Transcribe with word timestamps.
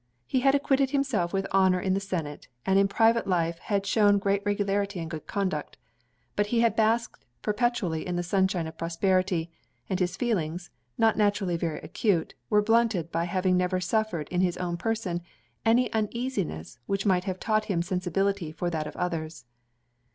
He 0.25 0.39
had 0.39 0.55
acquitted 0.55 0.89
himself 0.89 1.31
with 1.31 1.45
honor 1.51 1.79
in 1.79 1.93
the 1.93 1.99
senate; 1.99 2.47
and 2.65 2.79
in 2.79 2.87
private 2.87 3.27
life 3.27 3.59
had 3.59 3.85
shewn 3.85 4.17
great 4.17 4.41
regularity 4.43 4.99
and 4.99 5.07
good 5.11 5.27
conduct. 5.27 5.77
But 6.35 6.47
he 6.47 6.61
had 6.61 6.75
basked 6.75 7.23
perpetually 7.43 8.03
in 8.07 8.15
the 8.15 8.23
sunshine 8.23 8.65
of 8.65 8.79
prosperity; 8.79 9.51
and 9.87 9.99
his 9.99 10.17
feelings, 10.17 10.71
not 10.97 11.17
naturally 11.17 11.55
very 11.55 11.81
acute, 11.81 12.33
were 12.49 12.63
blunted 12.63 13.11
by 13.11 13.25
having 13.25 13.57
never 13.57 13.79
suffered 13.79 14.27
in 14.29 14.41
his 14.41 14.57
own 14.57 14.75
person 14.75 15.21
any 15.67 15.87
uneasiness 15.93 16.79
which 16.87 17.05
might 17.05 17.25
have 17.25 17.39
taught 17.39 17.65
him 17.65 17.83
sensibility 17.83 18.51
for 18.51 18.71
that 18.71 18.87
of 18.87 18.95
others. 18.95 19.45